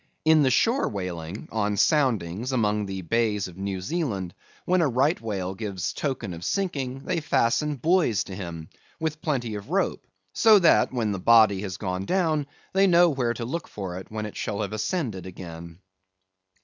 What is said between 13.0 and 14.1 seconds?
where to look for it